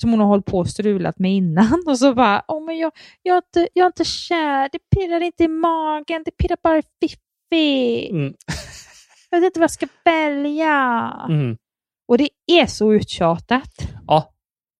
[0.00, 2.92] som hon har hållit på och strulat med innan och så bara, åh men jag,
[3.22, 6.78] jag, är inte, jag är inte kär, det pirrar inte i magen, det pirrar bara
[6.78, 8.08] i fiffi.
[8.10, 8.34] Mm.
[9.30, 11.12] Jag vet inte vad jag ska välja.
[11.28, 11.56] Mm.
[12.08, 13.88] Och det är så uttjatat.
[14.06, 14.32] Ja,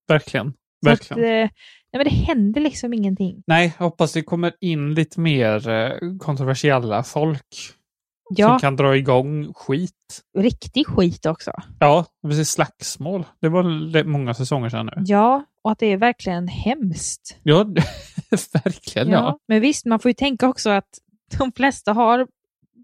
[0.08, 0.52] verkligen.
[0.84, 1.24] Så att, verkligen.
[1.42, 1.50] eh,
[1.92, 3.42] nej, men det händer liksom ingenting.
[3.46, 8.96] Nej, jag hoppas det kommer in lite mer eh, kontroversiella folk som Ja, kan dra
[8.96, 9.92] igång skit.
[10.38, 11.52] riktig skit också.
[11.80, 13.24] Ja, precis slagsmål.
[13.40, 15.02] Det var många säsonger sedan nu.
[15.06, 17.38] Ja, och att det är verkligen hemskt.
[17.42, 17.64] Ja,
[18.64, 19.38] verkligen ja.
[19.48, 20.88] Men visst, man får ju tänka också att
[21.38, 22.26] de flesta har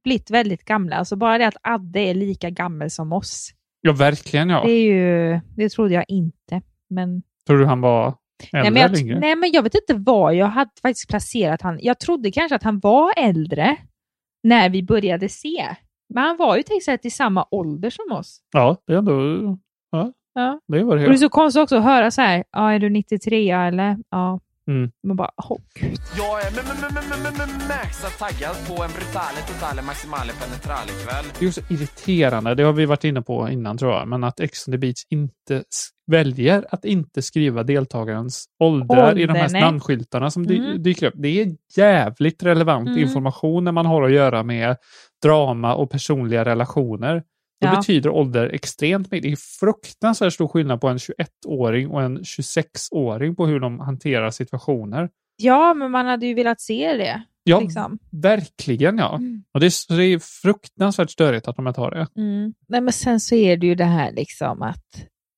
[0.07, 0.97] blivit väldigt gamla.
[0.97, 3.51] Alltså bara det att Adde är lika gammal som oss.
[3.81, 4.63] Ja, verkligen ja.
[4.65, 6.63] Det är ju, det trodde jag inte.
[6.91, 8.17] Men, Tror du han var äldre
[8.53, 9.19] nej, men eller jag, yngre?
[9.21, 11.79] nej, men jag vet inte vad jag hade faktiskt placerat han.
[11.83, 13.77] Jag trodde kanske att han var äldre
[14.43, 15.67] när vi började se.
[16.15, 18.41] Men han var ju exempel i samma ålder som oss.
[18.53, 19.59] Ja, det är ändå...
[19.91, 20.61] Ja, Ja.
[20.69, 21.03] det var det.
[21.03, 23.97] Och det är så konstigt också att höra så här, ja, är du 93 eller?
[24.11, 24.41] Ja.
[24.71, 24.91] Mm.
[25.07, 25.99] Man bara, åh gud.
[26.17, 31.25] Jag är m- m- m- m- m- maxat taggad på en brutale, totale, maximale penetrale-kväll.
[31.39, 34.41] Det är också irriterande, det har vi varit inne på innan tror jag, men att
[34.41, 35.63] Ex on the Beach inte
[36.07, 39.61] väljer att inte skriva deltagarens åldrar i de här Ålder, nej.
[39.63, 40.83] namnskyltarna som dy- Mm.
[40.83, 41.15] dyker upp.
[41.17, 43.01] Det är jävligt relevant Mm.
[43.01, 44.77] information när man har att göra med
[45.23, 47.23] drama och personliga relationer.
[47.61, 47.77] Då Ja.
[47.77, 49.23] betyder ålder extremt mycket.
[49.23, 54.31] Det är fruktansvärt stor skillnad på en 21-åring och en 26-åring på hur de hanterar
[54.31, 55.09] situationer.
[55.37, 57.23] Ja, men man hade ju velat se det.
[57.43, 57.99] Ja, Liksom.
[58.11, 59.15] verkligen ja.
[59.17, 59.43] Mm.
[59.55, 62.07] Och det är, det är fruktansvärt störigt att de inte har det.
[62.17, 62.55] Mm.
[62.69, 64.85] Nej, men sen så är det ju det här liksom att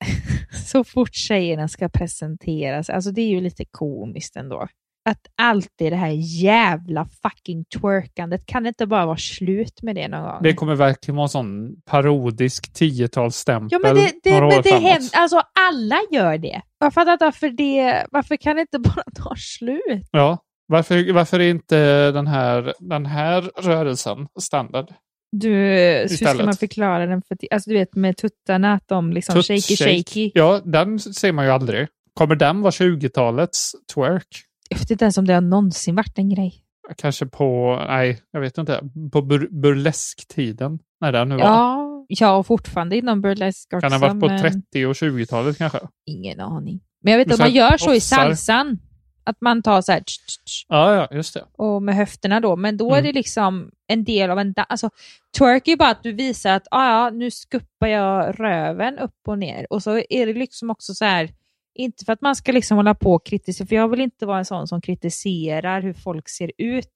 [0.67, 4.69] så fort tjejerna ska presenteras, alltså det är ju lite komiskt ändå.
[5.05, 10.09] Att alltid det här jävla fucking twerkandet, kan det inte bara vara slut med det
[10.09, 10.43] någon gång?
[10.43, 14.63] Det kommer verkligen vara en sån parodisk tiotalsstämpel Ja, men det, det, några år men
[14.63, 14.91] det framåt.
[14.91, 16.63] händer, alltså alla gör det.
[16.79, 20.09] Jag fattar inte varför det, varför kan det inte bara ta slut?
[20.13, 24.95] Ja, varför, varför är inte den här, den här rörelsen standard?
[25.33, 27.23] Du, hur ska man förklara den?
[27.23, 29.97] För, alltså du vet med tuttarna, att de liksom Tutt shaky shake.
[29.99, 30.31] shaky.
[30.35, 31.87] Ja, den ser man ju aldrig.
[32.15, 34.27] Kommer den vara 20-talets twerk?
[34.69, 36.55] Jag vet inte ens om det har någonsin varit en grej.
[36.97, 38.81] Kanske på, nej, jag vet inte,
[39.13, 41.45] på bur burlesktiden, när den nu var.
[41.45, 43.81] Ja, ja, och fortfarande inom burlesk också.
[43.81, 45.79] kan den ha varit på men 30 och 20-talet kanske?
[46.07, 46.81] Ingen aning.
[47.03, 48.79] Men jag vet att man gör så i salsan.
[49.25, 51.45] Att man tar så här tsch, tsch, Ja, ja, just det.
[51.53, 52.57] och med höfterna då.
[52.57, 53.05] Men då är Mm.
[53.05, 54.55] det liksom en del av en.
[54.69, 54.91] Alltså,
[55.39, 59.15] twerk är ju bara att du visar att ah, ja, nu skuppar jag röven upp
[59.29, 59.67] och ner.
[59.71, 61.31] Och så är det liksom också så här,
[61.79, 64.39] inte för att man ska liksom hålla på och kritisera, för jag vill inte vara
[64.39, 66.93] en sån som kritiserar hur folk ser ut.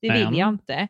[0.00, 0.88] Det vill jag inte.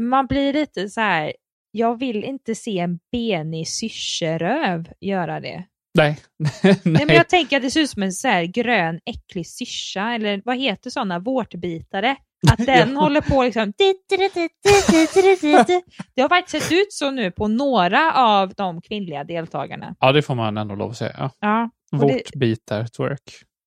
[0.00, 1.32] Man blir lite så här,
[1.70, 5.64] jag vill inte se en benig syrseröv göra det.
[5.94, 6.18] Nej.
[6.62, 7.06] Nej.
[7.06, 10.42] men jag tänker att det ser ut som en så här grön äcklig syrsa, eller
[10.44, 12.16] vad heter sådana, vårtbitare.
[12.50, 13.72] Att den håller på liksom...
[16.14, 19.94] Det har faktiskt sett ut så nu på några av de kvinnliga deltagarna.
[20.00, 21.30] Ja, det får man ändå lov att säga.
[21.40, 23.22] Ja, och det, Vårtbitar twerk.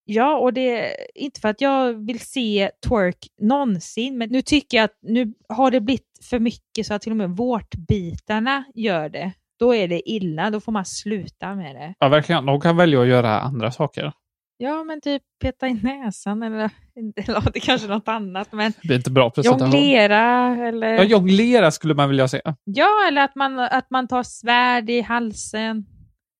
[0.05, 4.77] ja, och det är inte för att jag vill se twerk någonsin, men nu tycker
[4.77, 9.09] jag att nu har det blivit för mycket så att till och med vårtbitarna gör
[9.09, 9.31] det.
[9.59, 11.93] Då är det illa, då får man sluta med det.
[11.99, 12.45] Ja, verkligen.
[12.45, 14.11] De kan välja att göra andra saker.
[14.57, 18.51] Ja, men typ peta i näsan eller, eller det är kanske något annat.
[18.51, 19.71] Men Det är inte bra presentation.
[19.71, 20.93] jonglera eller...
[20.93, 22.41] Ja, jonglera skulle man vilja se.
[22.63, 25.85] Ja, eller att man, att man tar svärd i halsen.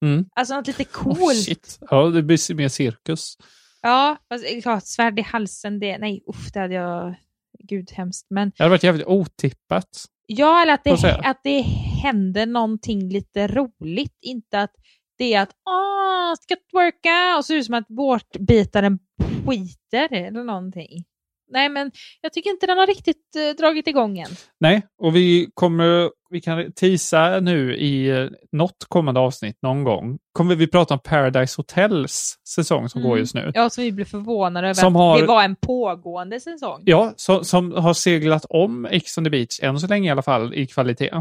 [0.06, 0.26] Mm.
[0.36, 1.38] Alltså något lite Oh, coolt.
[1.46, 1.78] shit.
[1.90, 3.38] Ja, det blir mer cirkus.
[3.82, 4.18] ja,
[4.64, 7.16] klart, svärd i halsen, det, nej usch, det hade jag,
[7.60, 8.28] gud hemskt.
[8.30, 10.06] Men Det hade varit jävligt otippat.
[10.28, 10.92] ja, eller att det,
[11.24, 11.62] att det
[12.04, 14.18] händer någonting lite roligt.
[14.22, 14.72] Inte att
[15.18, 19.00] det är att åh, ska twerka och så är det som att vårtbitaren
[19.48, 21.04] skiter eller någonting.
[21.50, 24.30] Nej, men jag tycker inte den har riktigt eh, dragit igång än.
[24.60, 30.18] Nej, och vi kommer, vi kan teasa nu i eh, något kommande avsnitt någon gång.
[30.34, 33.20] Kommer vi prata om Paradise Hotels säsong som går Mm.
[33.20, 33.52] just nu.
[33.54, 36.82] Ja, som vi blev förvånade över Som att har- det var en pågående säsong.
[36.86, 40.22] Ja, som, som har seglat om Ex on the beach, än så länge i alla
[40.22, 41.12] fall, i kvalitet.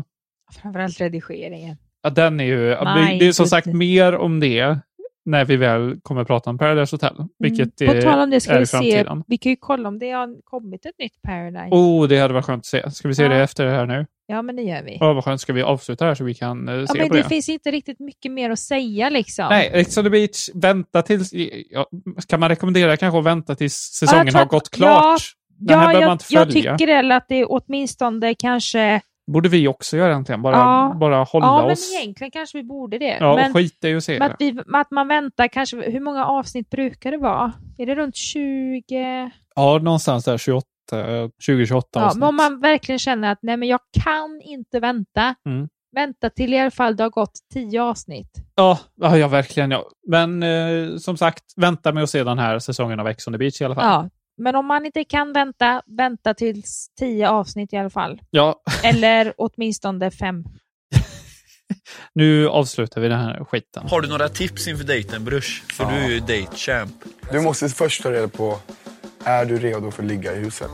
[0.62, 1.76] Framförallt redigeringen.
[2.02, 4.78] Ja, den är ju, My det är som sagt mer om det
[5.24, 7.16] när vi väl kommer prata om Paradise Hotel.
[7.38, 7.94] Vilket Mm.
[7.94, 10.86] På tal om det ska vi se, vi kan ju kolla om det har kommit
[10.86, 11.68] ett nytt Paradise.
[11.70, 12.90] Oh, det hade varit skönt att se.
[12.90, 13.28] Ska vi se Ja.
[13.28, 14.06] det efter det här nu?
[14.26, 14.96] Ja, men det gör vi.
[15.00, 15.40] Ja, vad skönt.
[15.40, 17.28] Ska vi avsluta här så vi kan eh, Ja, se men på det det?
[17.28, 19.46] finns inte riktigt mycket mer att säga liksom.
[19.50, 21.30] Nej, Ex on the beach, vänta tills...
[21.70, 21.86] Ja,
[22.28, 25.20] kan man rekommendera kanske att vänta tills Ja, säsongen har gått klart?
[25.58, 29.00] Den Ja, behöver man jag, jag tycker att det åtminstone kanske...
[29.26, 30.42] borde vi också göra egentligen.
[30.42, 30.96] Bara, Ja.
[31.00, 31.92] bara hålla Ja, men oss.
[31.94, 33.16] egentligen kanske vi borde det.
[33.20, 34.34] Ja, men och skita i att se men det.
[34.34, 35.90] att, vi, att man väntar kanske...
[35.90, 37.52] Hur många avsnitt brukar det vara?
[37.78, 39.30] Är det runt 20?
[39.54, 42.20] Ja, någonstans där 28, 20-28 Ja, avsnitt.
[42.20, 45.34] men om man verkligen känner att nej, men jag kan inte vänta.
[45.46, 45.68] Mm.
[45.96, 48.30] Vänta till i alla fall det har gått 10 avsnitt.
[48.54, 49.70] Ja, ja, ja, verkligen.
[49.70, 49.84] Ja.
[50.08, 53.38] Men eh, som sagt, vänta med att se den här säsongen av Ex on the
[53.38, 53.84] beach i alla fall.
[53.84, 58.20] Ja, men om man inte kan vänta, vänta tills 10 avsnitt i alla fall.
[58.30, 60.44] Ja, Eller åtminstone fem.
[62.14, 63.88] nu avslutar vi den här skiten.
[63.88, 65.62] Har du några tips inför dejten Brush?
[65.72, 66.92] För du är ju date-champ.
[67.32, 68.58] Du måste först ta reda på,
[69.24, 70.70] är du redo för att ligga i huset?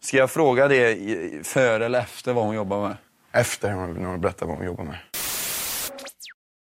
[0.00, 0.96] Ska jag fråga det
[1.46, 2.96] före eller efter vad hon jobbar med?
[3.32, 4.98] Efter när hon berättar vad hon jobbar med.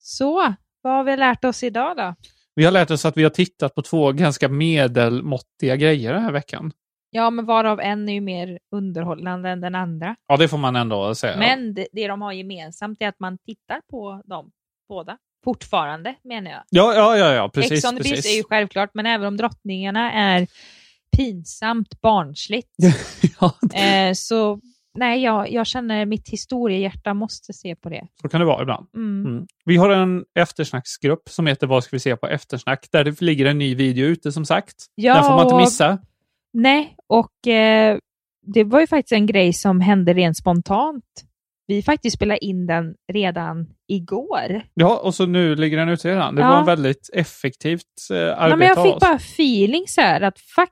[0.00, 2.14] Så, vad har vi lärt oss idag då?
[2.54, 6.32] Vi har lärt oss att vi har tittat på två ganska medelmåttiga grejer den här
[6.32, 6.72] veckan.
[7.10, 10.16] Ja, men varav en är ju mer underhållande än den andra.
[10.28, 11.36] Ja, det får man ändå säga.
[11.36, 14.50] Men det, det de har gemensamt är att man tittar på dem
[14.88, 15.18] båda.
[15.44, 16.62] Fortfarande, menar jag.
[16.70, 17.72] Ja, ja, ja, ja precis.
[17.72, 18.26] Ex on the precis.
[18.26, 20.46] är ju självklart, men även om drottningarna är
[21.16, 22.76] pinsamt barnsligt
[23.40, 24.60] ja, eh, så
[24.94, 28.06] nej, jag, jag känner mitt historiehjärta måste se på det.
[28.22, 28.86] Så kan det vara ibland.
[28.96, 29.26] Mm.
[29.26, 29.46] Mm.
[29.64, 32.86] Vi har en eftersnacksgrupp som heter Vad ska vi se på eftersnack?
[32.92, 34.74] Där det ligger en ny video ute som sagt.
[34.94, 35.98] Ja, Den får man inte och- missa.
[36.52, 37.98] Nej, och eh,
[38.46, 41.04] det var ju faktiskt en grej som hände rent spontant.
[41.66, 44.62] Vi faktiskt spelade in den redan igår.
[44.74, 46.34] Ja, och så nu ligger den ute redan.
[46.34, 46.48] Det Ja.
[46.50, 47.80] var en väldigt effektivt
[48.10, 50.70] eh, arbete Nej, men jag fick bara feeling så här att fuck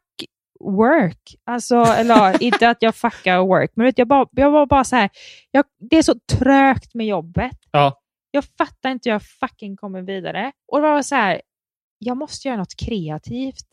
[0.63, 1.35] work.
[1.45, 4.97] Alltså, eller inte att jag fuckar work, men vet, jag, bara, jag var bara så
[4.97, 5.11] här,
[5.51, 7.59] jag, det är så trögt med jobbet.
[7.71, 7.99] Ja.
[8.31, 10.53] Jag fattar inte hur jag fucking kommer vidare.
[10.73, 11.43] Och det var så här,
[11.99, 13.67] jag måste göra något kreativt.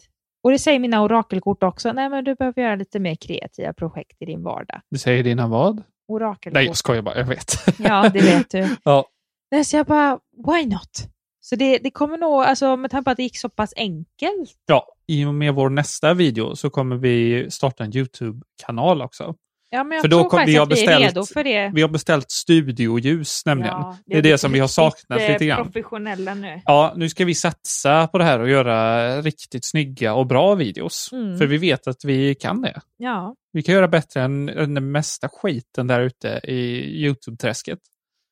[0.44, 1.94] Och det säger mina orakelkort också.
[1.94, 4.82] Nej, men du behöver göra lite mer kreativa projekt i din vardag.
[4.90, 5.84] Du säger dina vad?
[6.08, 6.54] Orakelkort.
[6.54, 7.18] Nej, jag skojar bara.
[7.18, 7.80] Jag vet.
[7.80, 8.76] Ja, det vet du.
[8.84, 9.06] ja.
[9.52, 11.10] Nej, så jag bara, why not?
[11.50, 14.56] Så det, det kommer nog, alltså med tanke på att det gick så pass enkelt.
[14.66, 19.36] ja, i och med vår nästa video så kommer vi starta en YouTube-kanal också.
[19.72, 21.26] Ja, men jag För då tror kom- faktiskt vi har att vi är beställt- redo
[21.26, 21.72] för det.
[21.76, 23.72] Vi har beställt studioljus nämligen.
[23.74, 25.64] Ja, det är det som vi har saknat lite eh, grann.
[25.64, 26.62] professionella nu.
[26.66, 31.10] Ja, nu ska vi satsa på det här och göra riktigt snygga och bra videos.
[31.12, 31.38] Mm.
[31.38, 32.82] För vi vet att vi kan det.
[32.98, 37.80] Ja, Vi kan göra bättre än, än den mesta skiten där ute i YouTube-träsket.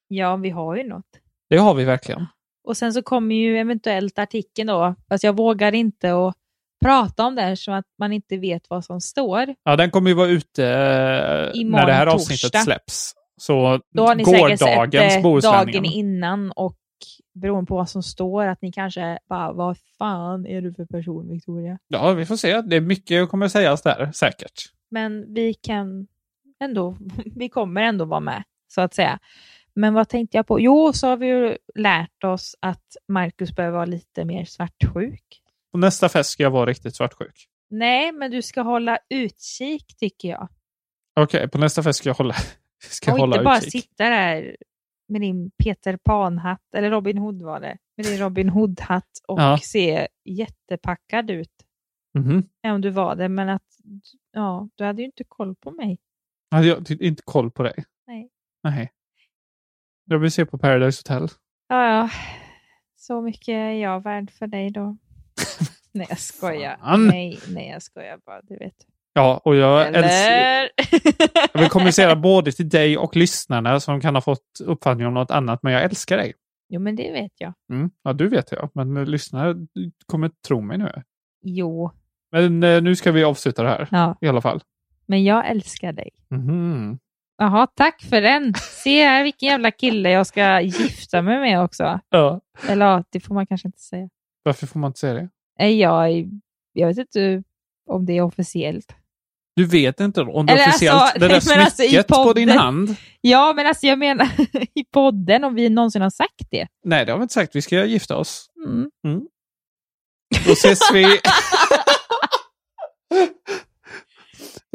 [0.07, 1.05] ja, vi har ju något.
[1.49, 2.25] Det har vi verkligen.
[2.67, 6.35] Och sen så kommer ju eventuellt artikeln då, fast jag vågar inte att
[6.85, 9.55] prata om det så att man inte vet vad som står.
[9.63, 12.15] Ja, den kommer ju vara ute eh, Imorgon när det här torsdag.
[12.33, 13.13] avsnittet släpps.
[13.37, 15.83] Så Då har ni sett gårdagens det Bohuslänningen.
[15.83, 16.77] dagen innan och
[17.33, 21.29] beroende på vad som står att ni kanske bara, vad fan är du för person
[21.29, 21.79] Victoria?
[21.87, 22.61] Ja, vi får se.
[22.61, 24.53] Det är mycket som kommer sägas där, säkert.
[24.91, 26.07] Men vi kan
[26.63, 26.97] ändå,
[27.35, 29.19] vi kommer ändå vara med så att säga.
[29.77, 30.59] Men vad tänkte jag på?
[30.59, 35.41] Jo, så har vi ju lärt oss att Marcus behöver vara lite mer svartsjuk.
[35.71, 37.47] På nästa fest ska jag vara riktigt svartsjuk.
[37.69, 40.47] Nej, men du ska hålla utkik tycker jag.
[41.19, 42.35] Okej, på nästa fest ska jag hålla,
[42.83, 43.71] ska och hålla inte bara utkik.
[43.71, 44.55] sitta där
[45.07, 49.57] med din Peter Pan-hatt, eller Robin Hood var det, med din Robin Hood-hatt och Ja.
[49.63, 51.51] se jättepackad ut.
[52.17, 52.43] Mhm.
[52.61, 53.63] Ja, om du var det, men att
[54.31, 55.97] ja, du hade ju inte koll på mig.
[56.51, 57.85] Hade jag inte koll på dig?
[58.07, 58.29] Nej.
[58.63, 58.91] Nej.
[60.09, 61.27] Jag vill se på Paradise Hotel.
[61.67, 62.09] Ja, ja.
[62.95, 64.97] Så mycket är jag värd för dig då.
[65.93, 66.77] nej, jag skojar.
[66.77, 67.07] Fan.
[67.07, 68.73] Nej, nej, jag skojar bara, du vet.
[69.13, 70.69] Ja, och jag älskar...
[71.53, 75.31] Jag vill kommunicera både till dig och lyssnarna som kan ha fått uppfattning om något
[75.31, 76.33] annat, men jag älskar dig.
[76.69, 77.53] jo, men det vet jag.
[77.71, 77.89] Mm.
[78.03, 79.55] Ja, du vet jag, men lyssnare
[80.05, 80.91] kommer tro mig nu.
[81.41, 81.91] Jo,
[82.31, 84.61] Men eh, nu ska vi avsluta det här ja, i alla fall.
[85.05, 86.09] men jag älskar dig.
[86.29, 86.99] Mhm.
[87.37, 88.53] Jaha, tack för den.
[88.83, 91.99] Se här vilken jävla kille jag ska gifta mig med också.
[92.09, 92.41] Ja.
[92.67, 94.09] Eller ja, det får man kanske inte säga.
[94.43, 95.69] Varför får man inte säga det?
[95.69, 96.29] Jag,
[96.73, 97.43] jag vet inte
[97.89, 98.95] om det är officiellt.
[99.55, 102.49] Du vet inte om det är Eller officiellt, alltså, det där alltså smycket på din
[102.49, 102.95] hand?
[103.21, 104.29] Ja, men alltså jag menar
[104.73, 106.67] i podden, om vi någonsin har sagt det.
[106.85, 107.55] Nej, det har vi inte sagt.
[107.55, 108.49] Vi ska gifta oss.
[109.05, 109.27] Mm.
[110.45, 111.05] Då ses vi.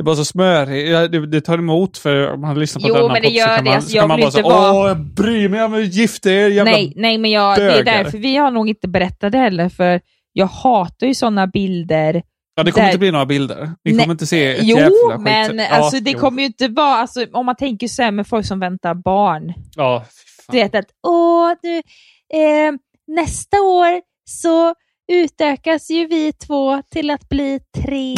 [0.02, 1.12] Det är bara så smörigt.
[1.12, 3.56] Det, det tar emot för om man lyssnar på Jo, men det podd så gör
[3.56, 3.70] kan det.
[3.70, 6.48] man, så jag man bara inte vara- Åh, jag bryr mig om att gifta er,
[6.48, 9.68] jävla Nej, nej, men jag, det är därför vi har nog inte berättat det heller,
[9.68, 10.00] för
[10.32, 12.22] jag hatar ju sådana bilder.
[12.54, 13.66] Ja, det kommer där- inte bli några bilder.
[13.84, 15.20] Ni Nej, kommer inte se ett Jo, jävla skit.
[15.20, 16.18] men Ja, alltså, det jo.
[16.18, 19.52] kommer ju inte vara, alltså, om man tänker så här med folk som väntar barn.
[19.76, 20.52] Ja, fy fan.
[20.56, 21.76] Du vet att, åh, du,
[22.38, 22.72] eh,
[23.16, 24.74] nästa år så
[25.12, 28.14] utökas ju vi två till att bli tre.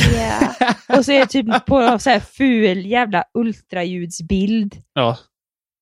[0.98, 4.76] och så är det typ på så här ful jävla ultraljudsbild.
[4.92, 5.18] Ja.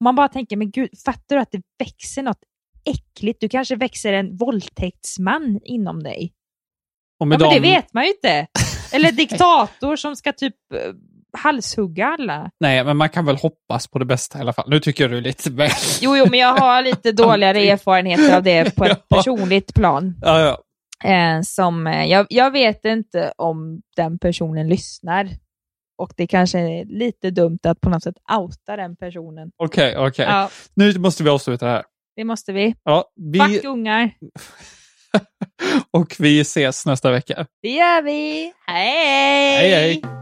[0.05, 2.41] Man bara tänker, men gud, fattar du att det växer något
[2.85, 3.41] äckligt?
[3.41, 6.33] Du kanske växer en våldtäktsman inom dig.
[7.21, 8.47] Och Ja, med men det dem- vet man ju inte.
[8.93, 10.93] Eller diktator som ska typ eh,
[11.38, 12.51] halshugga alla.
[12.61, 14.71] Nej, men man kan väl hoppas på det bästa i alla fall.
[14.71, 15.71] Nu tycker du lite väl...
[16.01, 20.15] Jo, jo, men jag har lite dåligare erfarenheter av det på ett personligt plan.
[20.23, 20.59] Ja, ja.
[21.05, 25.29] Eh, som, eh, jag, jag vet inte om den personen lyssnar.
[25.99, 29.51] Och det kanske är lite dumt att på något sätt outa den personen.
[29.57, 30.27] Okej, okej.
[30.29, 30.51] Ja.
[30.75, 31.85] Nu måste vi avsluta det här.
[32.17, 32.75] Det måste vi.
[32.85, 33.38] Ja, vi...
[33.38, 34.11] Fuck ungar.
[35.91, 37.47] Och vi ses nästa vecka.
[37.62, 38.53] Det gör vi.
[38.67, 39.57] Hej!
[39.57, 40.22] Hej, hej.